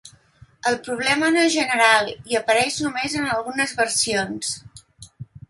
El 0.69 0.77
problema 0.85 1.29
no 1.35 1.43
és 1.49 1.53
general 1.55 2.09
i 2.33 2.39
apareix 2.41 2.79
només 2.87 3.19
en 3.21 3.29
algunes 3.35 3.77
versions. 3.83 4.53